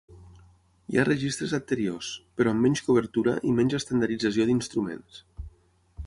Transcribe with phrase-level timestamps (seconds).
[0.91, 2.09] Hi ha registres anteriors,
[2.39, 5.21] però amb menys cobertura i menys estandardització d'instruments.